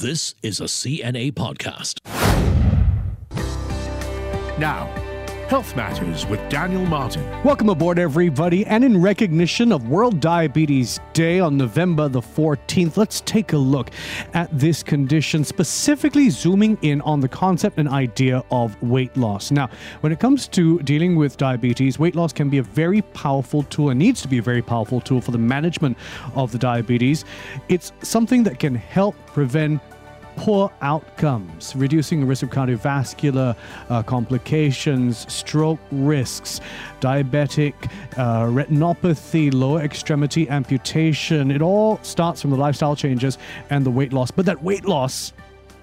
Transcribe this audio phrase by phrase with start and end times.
[0.00, 1.98] This is a CNA podcast.
[4.58, 4.86] Now,
[5.50, 7.28] Health Matters with Daniel Martin.
[7.42, 8.64] Welcome aboard, everybody.
[8.64, 13.90] And in recognition of World Diabetes Day on November the 14th, let's take a look
[14.32, 19.50] at this condition, specifically zooming in on the concept and idea of weight loss.
[19.50, 19.68] Now,
[20.02, 23.90] when it comes to dealing with diabetes, weight loss can be a very powerful tool
[23.90, 25.98] and needs to be a very powerful tool for the management
[26.36, 27.24] of the diabetes.
[27.68, 29.82] It's something that can help prevent
[30.40, 33.54] poor outcomes, reducing the risk of cardiovascular
[33.90, 36.62] uh, complications, stroke risks,
[37.02, 37.74] diabetic
[38.16, 41.50] uh, retinopathy, lower extremity amputation.
[41.50, 43.36] It all starts from the lifestyle changes
[43.68, 44.30] and the weight loss.
[44.30, 45.34] But that weight loss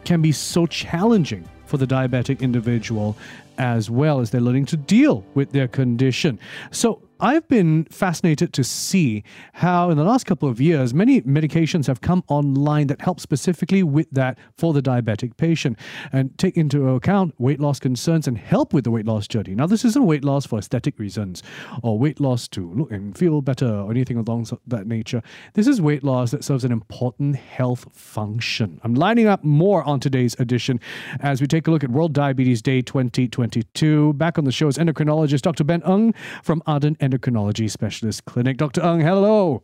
[0.05, 3.15] can be so challenging for the diabetic individual
[3.59, 6.39] as well as they're learning to deal with their condition.
[6.71, 11.87] So, I've been fascinated to see how, in the last couple of years, many medications
[11.87, 15.79] have come online that help specifically with that for the diabetic patient
[16.11, 19.55] and take into account weight loss concerns and help with the weight loss journey.
[19.55, 21.41] Now, this isn't weight loss for aesthetic reasons
[21.81, 25.23] or weight loss to look and feel better or anything along that nature.
[25.53, 28.79] This is weight loss that serves an important health function.
[28.83, 30.79] I'm lining up more on today's edition
[31.19, 34.13] as we take a look at World Diabetes Day 2022.
[34.13, 35.63] Back on the show is endocrinologist Dr.
[35.63, 38.57] Ben Ng from Arden Endocrinology Specialist Clinic.
[38.57, 38.81] Dr.
[38.81, 39.63] Ng, hello.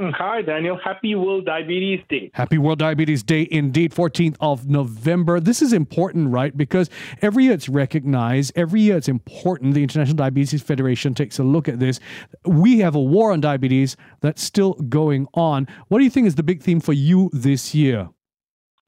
[0.00, 0.78] Mm, hi, Daniel.
[0.82, 2.30] Happy World Diabetes Day.
[2.32, 5.40] Happy World Diabetes Day indeed, 14th of November.
[5.40, 6.56] This is important, right?
[6.56, 6.88] Because
[7.20, 9.74] every year it's recognized, every year it's important.
[9.74, 12.00] The International Diabetes Federation takes a look at this.
[12.46, 15.68] We have a war on diabetes that's still going on.
[15.88, 18.08] What do you think is the big theme for you this year?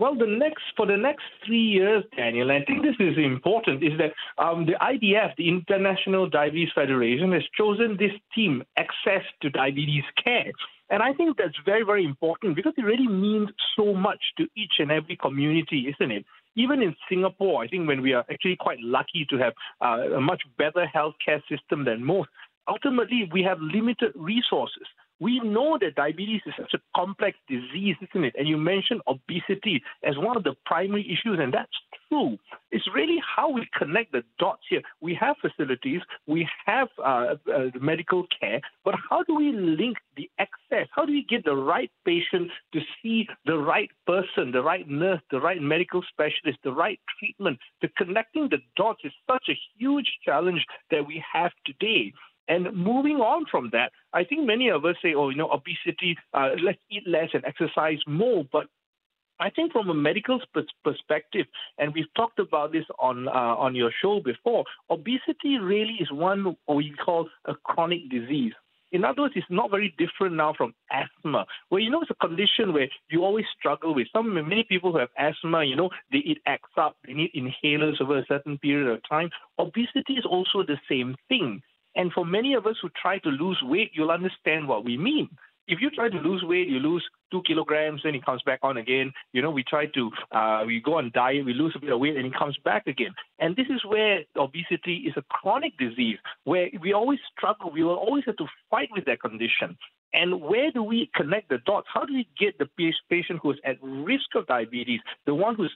[0.03, 3.93] Well, the next for the next three years, Daniel, I think this is important, is
[3.99, 10.03] that um, the IDF, the International Diabetes Federation, has chosen this theme, access to diabetes
[10.25, 10.51] care.
[10.91, 14.81] And I think that's very, very important because it really means so much to each
[14.81, 16.27] and every community, isn't it?
[16.57, 20.21] Even in Singapore, I think when we are actually quite lucky to have uh, a
[20.21, 22.29] much better healthcare system than most,
[22.67, 24.89] ultimately we have limited resources.
[25.23, 28.35] We know that diabetes is such a complex disease, isn't it?
[28.37, 31.79] And you mentioned obesity as one of the primary issues, and that's
[32.09, 32.39] true.
[32.73, 34.83] It's really how we connect the dots here.
[35.01, 40.29] We have facilities, we have uh, uh, medical care, but how do we link the
[40.41, 40.89] access?
[40.91, 45.21] How do we get the right patient to see the right person, the right nurse,
[45.31, 47.61] the right medical specialist, the right treatment?
[47.81, 52.13] The connecting the dots is such a huge challenge that we have today.
[52.49, 56.17] And moving on from that, I think many of us say, oh, you know, obesity,
[56.35, 58.45] uh, let's eat less and exercise more.
[58.51, 58.67] But
[59.39, 60.41] I think from a medical
[60.85, 61.47] perspective,
[61.79, 66.57] and we've talked about this on uh, on your show before, obesity really is one
[66.69, 68.53] we call a chronic disease.
[68.93, 72.27] In other words, it's not very different now from asthma, where you know it's a
[72.27, 74.07] condition where you always struggle with.
[74.13, 78.01] Some many people who have asthma, you know, they eat X up, they need inhalers
[78.03, 79.31] over a certain period of time.
[79.59, 81.63] Obesity is also the same thing.
[81.95, 85.29] And for many of us who try to lose weight, you'll understand what we mean.
[85.69, 88.77] If you try to lose weight, you lose two kilograms, then it comes back on
[88.79, 89.13] again.
[89.33, 92.01] You know, we try to, uh, we go on diet, we lose a bit of
[92.01, 93.15] weight, and it comes back again.
[93.39, 97.71] And this is where obesity is a chronic disease, where we always struggle.
[97.71, 99.79] We will always have to fight with that condition.
[100.13, 101.87] And where do we connect the dots?
[101.93, 102.69] How do we get the
[103.09, 105.73] patient who is at risk of diabetes, the one whose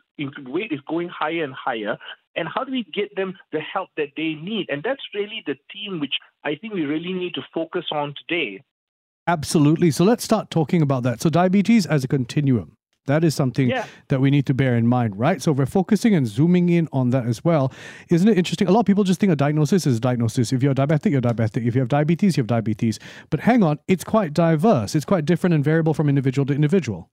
[0.47, 1.97] weight is going higher and higher,
[2.37, 4.67] and how do we get them the help that they need?
[4.69, 6.15] And that's really the theme which
[6.45, 8.63] I think we really need to focus on today.
[9.27, 9.91] Absolutely.
[9.91, 11.21] So let's start talking about that.
[11.21, 12.77] So, diabetes as a continuum.
[13.07, 13.87] That is something yeah.
[14.09, 15.41] that we need to bear in mind, right?
[15.41, 17.73] So we're focusing and zooming in on that as well.
[18.11, 18.69] Isn't it interesting?
[18.69, 20.53] A lot of people just think a diagnosis is a diagnosis.
[20.53, 21.67] If you're diabetic, you're diabetic.
[21.67, 22.99] If you have diabetes, you have diabetes.
[23.31, 24.95] But hang on, it's quite diverse.
[24.95, 27.09] It's quite different and variable from individual to individual.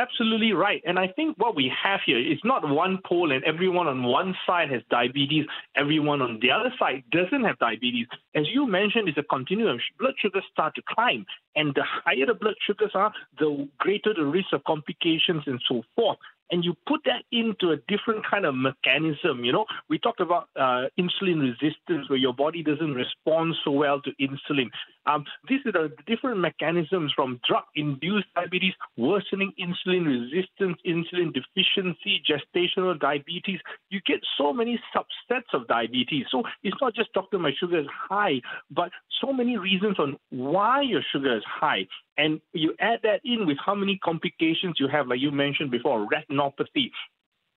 [0.00, 0.80] Absolutely right.
[0.86, 4.34] And I think what we have here is not one pole and everyone on one
[4.46, 5.44] side has diabetes,
[5.76, 8.06] everyone on the other side doesn't have diabetes.
[8.34, 9.78] As you mentioned, it's a continuum.
[9.98, 11.26] Blood sugars start to climb.
[11.54, 15.82] And the higher the blood sugars are, the greater the risk of complications and so
[15.94, 16.16] forth
[16.50, 19.44] and you put that into a different kind of mechanism.
[19.44, 24.00] You know, we talked about uh, insulin resistance, where your body doesn't respond so well
[24.02, 24.70] to insulin.
[25.06, 32.98] Um, these are the different mechanisms from drug-induced diabetes, worsening insulin resistance, insulin deficiency, gestational
[32.98, 33.60] diabetes.
[33.88, 36.26] You get so many subsets of diabetes.
[36.30, 40.82] So it's not just doctor, my sugar is high, but so many reasons on why
[40.82, 41.86] your sugar is high.
[42.20, 46.06] And you add that in with how many complications you have, like you mentioned before,
[46.06, 46.90] retinopathy,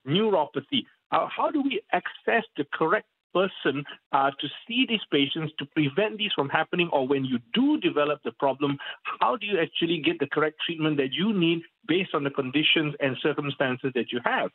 [0.07, 0.83] neuropathy.
[1.11, 3.83] Uh, how do we access the correct person
[4.13, 6.89] uh, to see these patients to prevent these from happening?
[6.93, 8.77] Or when you do develop the problem,
[9.19, 12.95] how do you actually get the correct treatment that you need based on the conditions
[13.01, 14.49] and circumstances that you have?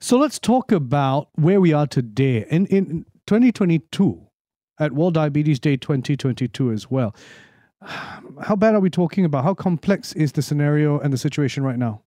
[0.00, 2.44] So let's talk about where we are today.
[2.50, 4.26] In, in 2022,
[4.78, 7.14] at World Diabetes Day 2022 as well,
[8.42, 9.44] how bad are we talking about?
[9.44, 12.02] How complex is the scenario and the situation right now?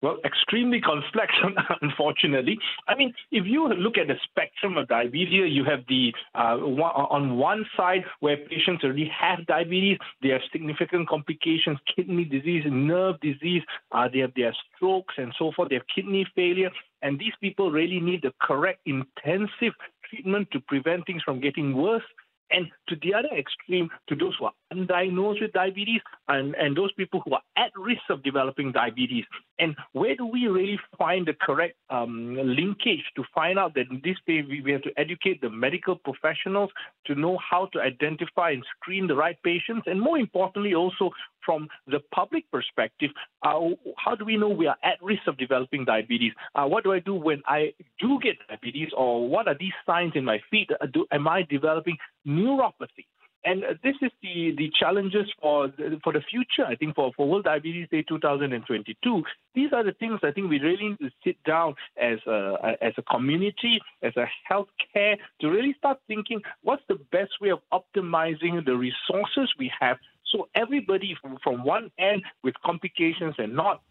[0.00, 1.34] Well, extremely complex,
[1.82, 2.56] unfortunately.
[2.86, 7.36] I mean, if you look at the spectrum of diabetes, you have the uh, on
[7.36, 13.62] one side where patients already have diabetes, they have significant complications, kidney disease, nerve disease,
[13.90, 16.70] uh, they have their strokes and so forth, they have kidney failure,
[17.02, 19.74] and these people really need the correct intensive
[20.08, 22.04] treatment to prevent things from getting worse.
[22.50, 26.92] And to the other extreme, to those who are undiagnosed with diabetes and, and those
[26.92, 29.24] people who are at risk of developing diabetes.
[29.58, 34.16] And where do we really find the correct um, linkage to find out that this
[34.26, 36.70] day we have to educate the medical professionals
[37.06, 41.10] to know how to identify and screen the right patients, and more importantly, also
[41.44, 43.10] from the public perspective,
[43.42, 43.58] uh,
[43.96, 46.32] how do we know we are at risk of developing diabetes?
[46.54, 50.12] Uh, what do I do when I do get diabetes, or what are these signs
[50.14, 50.70] in my feet?
[50.80, 51.96] Uh, do, am I developing
[52.26, 53.06] neuropathy?
[53.44, 57.28] And this is the, the challenges for the, for the future, I think, for, for
[57.28, 59.22] World Diabetes Day 2022.
[59.54, 62.92] These are the things I think we really need to sit down as a, as
[62.98, 68.64] a community, as a healthcare, to really start thinking what's the best way of optimizing
[68.64, 69.98] the resources we have
[70.32, 73.82] so everybody from, from one end with complications and not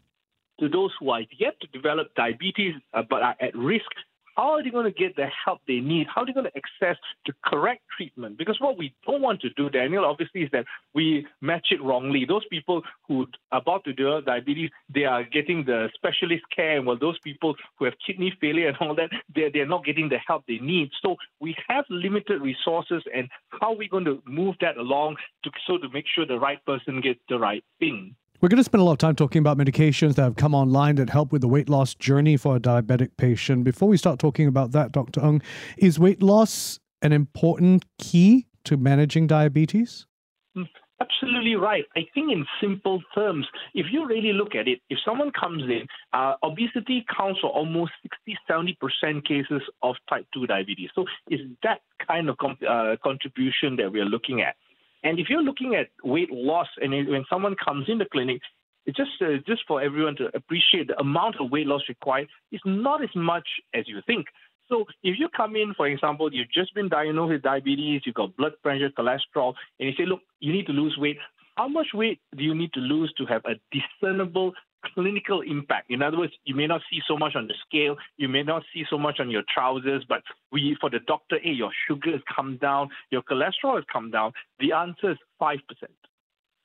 [0.59, 3.89] to those who are yet to develop diabetes uh, but are at risk
[4.37, 6.05] how are they going to get the help they need?
[6.13, 6.95] How are they going to access
[7.25, 8.37] the correct treatment?
[8.37, 12.23] Because what we don't want to do, Daniel, obviously, is that we match it wrongly.
[12.25, 16.85] Those people who are about to develop diabetes, they are getting the specialist care, and
[16.85, 20.19] while those people who have kidney failure and all that, they're, they're not getting the
[20.27, 20.91] help they need.
[21.01, 23.27] So we have limited resources, and
[23.59, 26.63] how are we going to move that along to so to make sure the right
[26.63, 28.15] person gets the right thing?
[28.39, 30.97] We're going to spend a lot of time talking about medications that have come online
[30.97, 33.63] that help with the weight loss journey for a diabetic patient.
[33.63, 35.25] Before we start talking about that, Dr.
[35.25, 35.41] Ng,
[35.77, 40.05] is weight loss an important key to managing diabetes?
[40.53, 40.63] Hmm,
[41.01, 41.85] absolutely right.
[41.95, 45.87] I think, in simple terms, if you really look at it, if someone comes in,
[46.13, 50.91] uh, obesity counts for almost 60 70% cases of type 2 diabetes.
[50.93, 54.57] So, it's that kind of uh, contribution that we're looking at.
[55.03, 58.41] And if you're looking at weight loss, and when someone comes in the clinic,
[58.85, 62.61] it's just uh, just for everyone to appreciate the amount of weight loss required is
[62.65, 64.25] not as much as you think.
[64.69, 68.35] So if you come in, for example, you've just been diagnosed with diabetes, you've got
[68.35, 71.17] blood pressure, cholesterol, and you say, look, you need to lose weight.
[71.55, 74.53] How much weight do you need to lose to have a discernible
[74.93, 75.89] clinical impact.
[75.89, 78.63] In other words, you may not see so much on the scale, you may not
[78.73, 80.21] see so much on your trousers, but
[80.51, 84.33] we, for the doctor, hey, your sugar has come down, your cholesterol has come down.
[84.59, 85.97] The answer is five percent.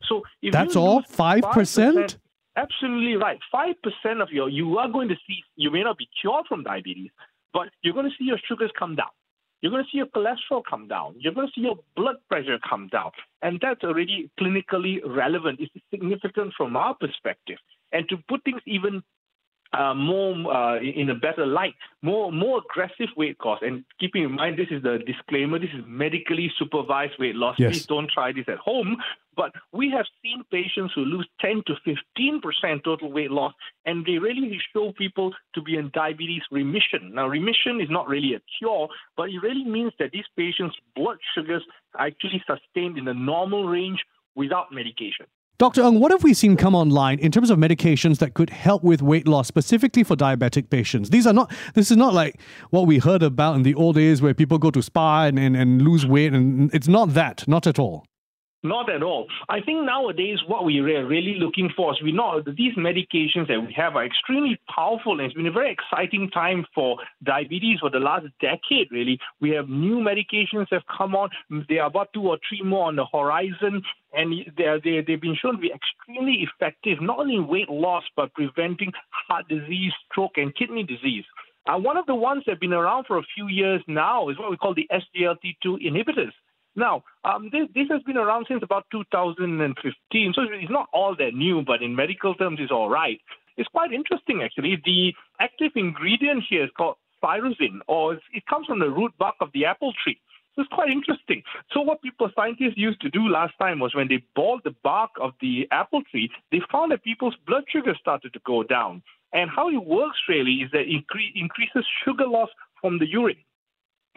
[0.05, 2.19] So that's all five percent.
[2.56, 3.38] Absolutely right.
[3.50, 5.43] Five percent of your you are going to see.
[5.56, 7.11] You may not be cured from diabetes,
[7.53, 9.09] but you're going to see your sugars come down.
[9.62, 11.14] You're going to see your cholesterol come down.
[11.19, 13.12] You're going to see your blood pressure come down.
[13.43, 15.61] And that's already clinically relevant.
[15.61, 17.59] It's significant from our perspective.
[17.93, 19.03] And to put things even
[19.73, 23.61] uh, more uh, in a better light, more more aggressive weight loss.
[23.62, 27.56] And keeping in mind, this is the disclaimer: this is medically supervised weight loss.
[27.59, 27.73] Yes.
[27.73, 28.97] Please don't try this at home.
[29.35, 33.55] But we have seen patients who lose 10 to 15 percent total weight loss,
[33.87, 37.12] and they really show people to be in diabetes remission.
[37.14, 41.16] Now, remission is not really a cure, but it really means that these patients' blood
[41.35, 41.62] sugars
[41.95, 44.00] are actually sustained in the normal range
[44.35, 45.26] without medication.
[45.62, 45.85] Dr.
[45.85, 49.00] Ng, what have we seen come online in terms of medications that could help with
[49.00, 51.11] weight loss, specifically for diabetic patients?
[51.11, 52.40] These are not, this is not like
[52.71, 55.57] what we heard about in the old days where people go to spa and, and,
[55.57, 56.33] and lose weight.
[56.33, 58.04] And it's not that, not at all.
[58.64, 59.26] Not at all.
[59.49, 63.49] I think nowadays what we are really looking for is we know that these medications
[63.49, 67.81] that we have are extremely powerful, and it's been a very exciting time for diabetes
[67.81, 68.87] for the last decade.
[68.92, 71.31] Really, we have new medications have come on.
[71.69, 75.21] There are about two or three more on the horizon, and they are, they they've
[75.21, 79.92] been shown to be extremely effective, not only in weight loss but preventing heart disease,
[80.09, 81.25] stroke, and kidney disease.
[81.66, 84.38] Uh, one of the ones that have been around for a few years now is
[84.38, 86.33] what we call the SGLT2 inhibitors.
[86.75, 91.35] Now, um, this, this has been around since about 2015, so it's not all that
[91.35, 93.21] new, but in medical terms, it's all right.
[93.57, 94.81] It's quite interesting, actually.
[94.85, 99.50] The active ingredient here is called tyrosine, or it comes from the root bark of
[99.52, 100.19] the apple tree.
[100.55, 101.43] So it's quite interesting.
[101.73, 105.11] So what people scientists used to do last time was when they boiled the bark
[105.21, 109.02] of the apple tree, they found that people's blood sugar started to go down.
[109.33, 112.50] And how it works really is that it incre- increases sugar loss
[112.81, 113.38] from the urine.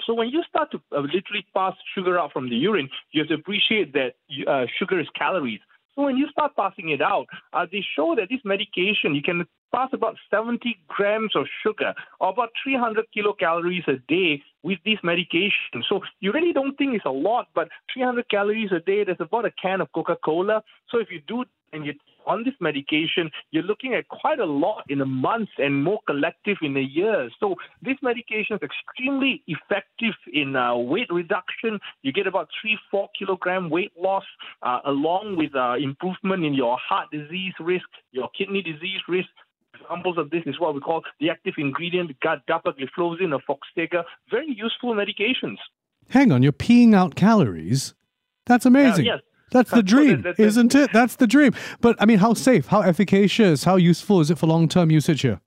[0.05, 3.29] So when you start to uh, literally pass sugar out from the urine, you have
[3.29, 4.15] to appreciate that
[4.47, 5.59] uh, sugar is calories.
[5.95, 9.45] So when you start passing it out, uh, they show that this medication, you can
[9.73, 15.83] pass about 70 grams of sugar or about 300 kilocalories a day with this medication.
[15.87, 19.45] So you really don't think it's a lot, but 300 calories a day, that's about
[19.45, 20.63] a can of Coca-Cola.
[20.89, 21.93] So if you do and you
[22.25, 26.57] on this medication, you're looking at quite a lot in a month and more collective
[26.61, 27.29] in a year.
[27.39, 31.79] So this medication is extremely effective in uh, weight reduction.
[32.01, 34.25] You get about three, four kilogram weight loss,
[34.61, 39.29] uh, along with uh, improvement in your heart disease risk, your kidney disease risk.
[39.81, 44.03] Examples of this is what we call the active ingredient, dapagliflozin or Forxiga.
[44.31, 45.57] Very useful medications.
[46.09, 47.93] Hang on, you're peeing out calories?
[48.45, 49.05] That's amazing.
[49.05, 49.19] yes.
[49.51, 50.91] That's the dream, that, that, isn't it?
[50.91, 51.53] That's the dream.
[51.81, 55.21] But I mean, how safe, how efficacious, how useful is it for long term usage
[55.21, 55.39] here?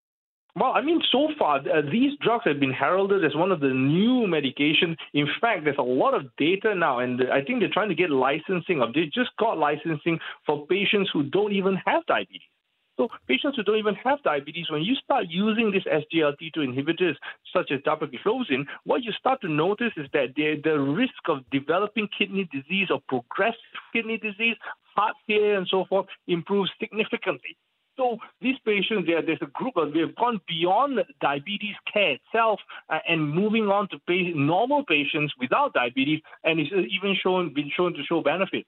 [0.56, 3.68] Well, I mean, so far, uh, these drugs have been heralded as one of the
[3.68, 4.96] new medications.
[5.14, 8.10] In fact, there's a lot of data now, and I think they're trying to get
[8.10, 12.40] licensing, or they just got licensing for patients who don't even have diabetes.
[12.98, 17.14] So patients who don't even have diabetes, when you start using these SGLT2 inhibitors,
[17.54, 22.48] such as dapagliflozin, what you start to notice is that the risk of developing kidney
[22.52, 23.60] disease or progressive
[23.92, 24.56] kidney disease,
[24.96, 27.56] heart failure, and so forth improves significantly.
[27.96, 32.98] So these patients, there, there's a group of have gone beyond diabetes care itself uh,
[33.08, 33.98] and moving on to
[34.36, 38.66] normal patients without diabetes, and it's even shown been shown to show benefit.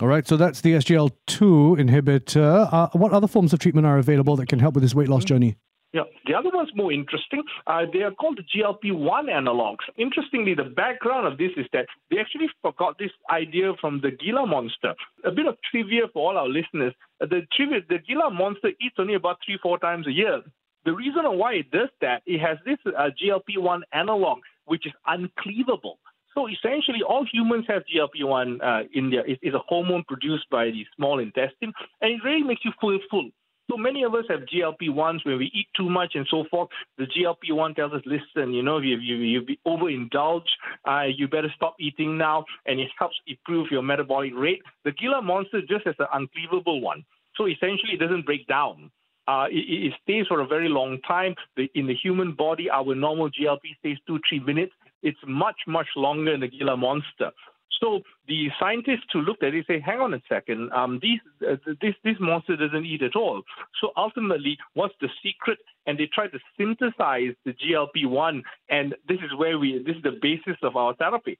[0.00, 2.72] All right, so that's the SGL2 inhibitor.
[2.72, 5.24] Uh, what other forms of treatment are available that can help with this weight loss
[5.24, 5.56] journey?
[5.92, 7.42] Yeah, the other one's more interesting.
[7.66, 9.84] Uh, they are called the GLP-1 analogs.
[9.98, 14.46] Interestingly, the background of this is that they actually forgot this idea from the Gila
[14.46, 14.94] monster.
[15.26, 18.96] A bit of trivia for all our listeners: uh, the trivia, the Gila monster eats
[18.98, 20.40] only about three, four times a year.
[20.86, 25.96] The reason why it does that, it has this uh, GLP-1 analog which is uncleavable.
[26.34, 29.26] So essentially, all humans have GLP-1 uh, in there.
[29.26, 32.98] It is a hormone produced by the small intestine, and it really makes you feel
[33.10, 33.30] full.
[33.70, 36.68] So many of us have GLP-1s when we eat too much and so forth.
[36.98, 40.50] The GLP-1 tells us, listen, you know, you you you be overindulged,
[40.86, 44.62] uh, you better stop eating now, and it helps improve your metabolic rate.
[44.84, 47.04] The Gila Monster just has an uncleavable one,
[47.36, 48.90] so essentially it doesn't break down.
[49.28, 51.36] Uh, it, it, stays for a very long time.
[51.56, 54.72] The, in the human body, our normal GLP stays two, three minutes.
[55.02, 57.30] It's much, much longer in the Gila monster.
[57.80, 61.56] So the scientists who looked at it say, hang on a second, um, these, uh,
[61.80, 63.42] this, this monster doesn't eat at all.
[63.80, 65.58] So ultimately, what's the secret?
[65.86, 70.16] And they try to synthesize the GLP-1, and this is where we, this is the
[70.22, 71.38] basis of our therapy.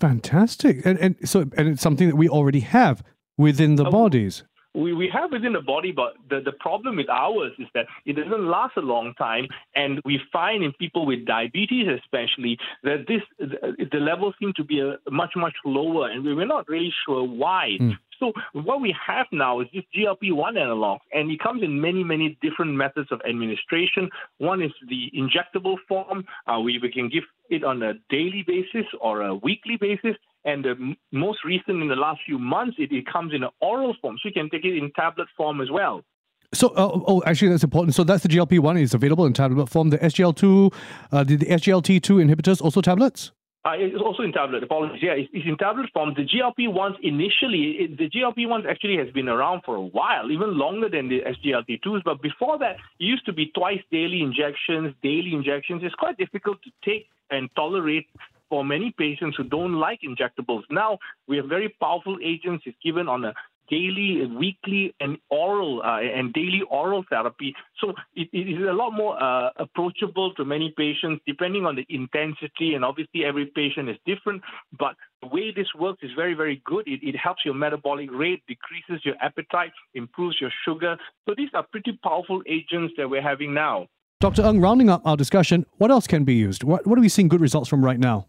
[0.00, 3.04] Fantastic, and and so and it's something that we already have
[3.38, 4.42] within the uh, bodies
[4.74, 8.14] we, we have within the body, but the, the problem with ours is that it
[8.14, 9.46] doesn't last a long time.
[9.74, 14.64] And we find in people with diabetes, especially, that this the, the levels seem to
[14.64, 16.10] be a, much, much lower.
[16.10, 17.76] And we're not really sure why.
[17.80, 17.92] Mm.
[18.20, 22.38] So what we have now is this GLP-1 analog, and it comes in many, many
[22.42, 24.08] different methods of administration.
[24.38, 26.24] One is the injectable form.
[26.46, 30.16] Uh, we, we can give it on a daily basis or a weekly basis.
[30.44, 33.94] And the most recent in the last few months, it, it comes in an oral
[34.00, 36.02] form, so you can take it in tablet form as well.
[36.52, 37.94] So, uh, oh, actually, that's important.
[37.94, 39.90] So that's the GLP one is available in tablet form.
[39.90, 40.70] The SGL two,
[41.10, 43.32] uh, the, the SGLT two inhibitors also tablets.
[43.66, 44.62] Uh, it's also in tablet.
[44.62, 45.00] Apologies.
[45.02, 46.12] Yeah, it's, it's in tablet form.
[46.14, 50.30] The GLP ones initially, it, the GLP ones actually has been around for a while,
[50.30, 52.02] even longer than the SGLT twos.
[52.04, 55.80] But before that, it used to be twice daily injections, daily injections.
[55.82, 58.06] It's quite difficult to take and tolerate
[58.48, 60.62] for many patients who don't like injectables.
[60.70, 60.98] Now
[61.28, 62.64] we have very powerful agents.
[62.66, 63.34] It's given on a
[63.68, 67.54] daily, weekly, and oral uh, and daily oral therapy.
[67.80, 71.86] So it, it is a lot more uh, approachable to many patients, depending on the
[71.88, 72.74] intensity.
[72.74, 74.42] And obviously, every patient is different.
[74.78, 76.86] But the way this works is very, very good.
[76.86, 80.96] It, it helps your metabolic rate, decreases your appetite, improves your sugar.
[81.28, 83.88] So these are pretty powerful agents that we're having now.
[84.20, 84.42] Dr.
[84.42, 86.64] Ng, rounding up our discussion, what else can be used?
[86.64, 88.26] What, what are we seeing good results from right now?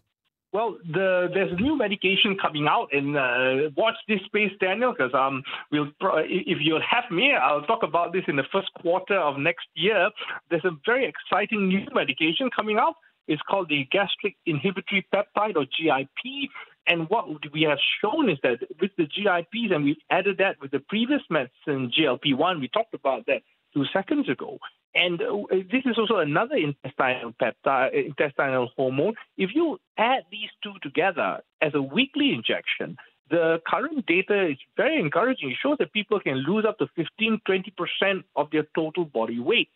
[0.56, 5.42] Well, the, there's new medication coming out, and uh, watch this space, Daniel, because um,
[5.70, 9.66] we'll if you'll have me, I'll talk about this in the first quarter of next
[9.74, 10.08] year.
[10.48, 12.94] There's a very exciting new medication coming out.
[13.28, 16.48] It's called the gastric inhibitory peptide, or GIP.
[16.86, 20.70] And what we have shown is that with the GIPs, and we've added that with
[20.70, 23.42] the previous medicine, GLP-1, we talked about that
[23.76, 24.58] two seconds ago.
[24.94, 29.14] And uh, this is also another intestinal peptide, uh, intestinal hormone.
[29.36, 32.96] If you add these two together as a weekly injection,
[33.28, 35.50] the current data is very encouraging.
[35.50, 39.72] It shows that people can lose up to 15, 20% of their total body weight.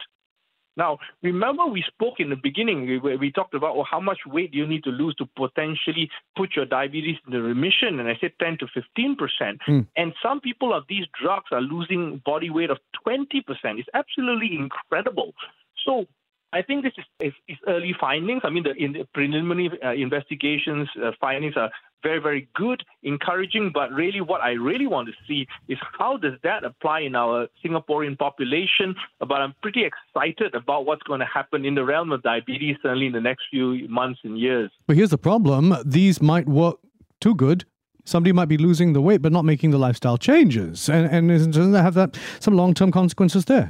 [0.77, 4.55] Now, remember we spoke in the beginning where we talked about well, how much weight
[4.55, 8.59] you need to lose to potentially put your diabetes into remission, and I said 10
[8.59, 9.61] to 15 percent.
[9.69, 9.87] Mm.
[9.97, 13.79] And some people of these drugs are losing body weight of 20 percent.
[13.79, 15.35] It's absolutely incredible.
[15.85, 16.07] So
[16.53, 18.43] I think this is, is, is, early findings.
[18.45, 21.71] I mean, the, in the preliminary uh, investigations uh, findings are
[22.03, 23.71] very, very good, encouraging.
[23.73, 27.49] But really, what I really want to see is how does that apply in our
[27.65, 28.97] Singaporean population?
[29.21, 33.07] But I'm pretty excited about what's going to happen in the realm of diabetes, certainly
[33.07, 34.71] in the next few months and years.
[34.87, 36.79] But here's the problem: these might work
[37.21, 37.65] too good
[38.07, 41.73] somebody might be losing the weight but not making the lifestyle changes and and doesn't
[41.73, 43.70] that have that some long-term consequences there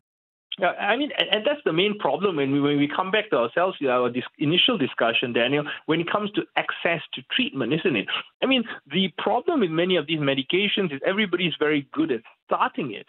[0.61, 3.37] yeah, I mean, and that's the main problem when we when we come back to
[3.37, 8.07] ourselves, our this initial discussion, Daniel, when it comes to access to treatment, isn't it?
[8.43, 12.93] I mean, the problem with many of these medications is everybody's very good at starting
[12.93, 13.07] it,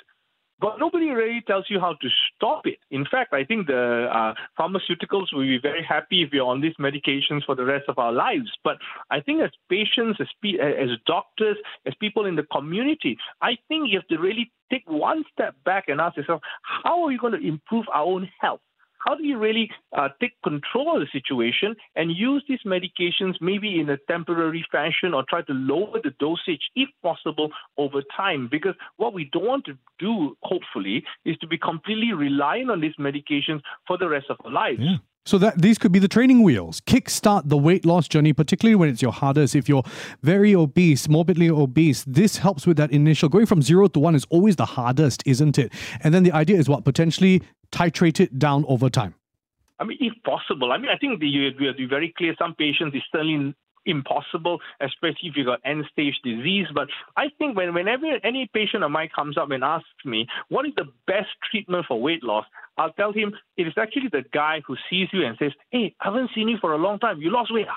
[0.62, 2.78] but nobody really tells you how to stop it.
[2.92, 6.76] In fact, I think the uh, pharmaceuticals will be very happy if you're on these
[6.80, 8.52] medications for the rest of our lives.
[8.64, 8.78] But
[9.10, 13.90] I think as patients, as, pe- as doctors, as people in the community, I think
[13.90, 17.34] you have to really take one step back and ask yourself, how are we going
[17.34, 18.62] to improve our own health?
[19.06, 23.80] How do you really uh, take control of the situation and use these medications maybe
[23.80, 28.48] in a temporary fashion or try to lower the dosage if possible over time?
[28.52, 32.96] Because what we don't want to do, hopefully, is to be completely reliant on these
[33.00, 34.82] medications for the rest of our lives.
[34.82, 34.98] Yeah.
[35.26, 36.82] So that these could be the training wheels.
[36.82, 39.56] Kickstart the weight loss journey, particularly when it's your hardest.
[39.56, 39.84] If you're
[40.24, 44.26] very obese, morbidly obese, this helps with that initial going from zero to one is
[44.30, 45.72] always the hardest, isn't it?
[46.04, 49.14] And then the idea is what potentially titrate it down over time?
[49.80, 50.72] I mean, if possible.
[50.72, 52.36] I mean, I think the, you have to be very clear.
[52.38, 56.68] Some patients it's certainly impossible, especially if you've got end stage disease.
[56.74, 60.66] But I think when, whenever any patient of mine comes up and asks me, what
[60.66, 62.46] is the best treatment for weight loss?
[62.78, 66.06] I'll tell him it is actually the guy who sees you and says, Hey, I
[66.06, 67.22] haven't seen you for a long time.
[67.22, 67.68] You lost weight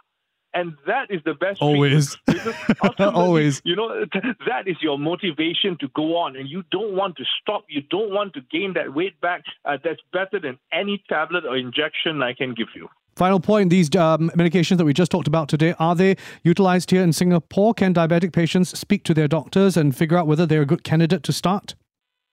[0.55, 1.61] and that is the best.
[1.61, 2.17] Always,
[2.99, 3.61] always.
[3.65, 4.05] You know,
[4.47, 7.65] that is your motivation to go on, and you don't want to stop.
[7.69, 9.43] You don't want to gain that weight back.
[9.65, 12.89] Uh, that's better than any tablet or injection I can give you.
[13.17, 17.03] Final point: These um, medications that we just talked about today are they utilized here
[17.03, 17.73] in Singapore?
[17.75, 21.23] Can diabetic patients speak to their doctors and figure out whether they're a good candidate
[21.25, 21.75] to start?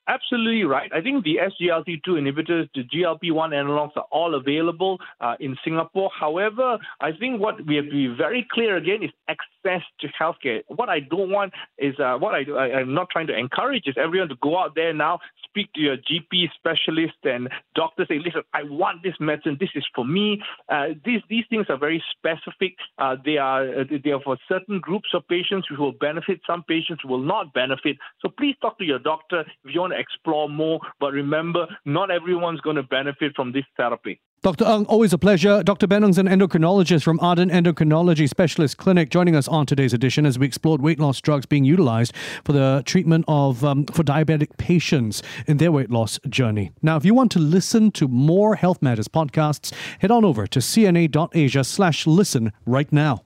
[0.08, 0.90] Absolutely right.
[0.92, 6.10] I think the SGLT2 inhibitors, the GLP1 analogs are all available uh, in Singapore.
[6.18, 10.62] However, I think what we have to be very clear again is access to healthcare.
[10.66, 13.94] What I don't want is uh, what I, I, I'm not trying to encourage is
[13.96, 18.42] everyone to go out there now, speak to your GP specialist and doctor, say, listen,
[18.52, 19.56] I want this medicine.
[19.60, 20.42] This is for me.
[20.68, 22.74] Uh, these these things are very specific.
[22.98, 26.40] Uh, they are uh, they are for certain groups of patients who will benefit.
[26.44, 27.98] Some patients will not benefit.
[28.20, 30.80] So please talk to your doctor if you want to explore more.
[31.00, 34.20] But remember, not everyone's going to benefit from this therapy.
[34.42, 34.64] Dr.
[34.64, 35.62] Ng, always a pleasure.
[35.62, 35.86] Dr.
[35.86, 40.36] Ben Ng's an endocrinologist from Arden Endocrinology Specialist Clinic, joining us on today's edition as
[40.36, 42.12] we explored weight loss drugs being utilized
[42.44, 46.72] for the treatment of um, for diabetic patients in their weight loss journey.
[46.82, 50.58] Now, if you want to listen to more Health Matters podcasts, head on over to
[50.58, 53.22] cna.asia slash listen right now.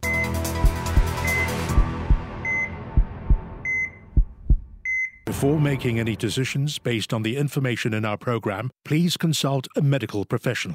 [5.37, 10.25] Before making any decisions based on the information in our program, please consult a medical
[10.25, 10.75] professional.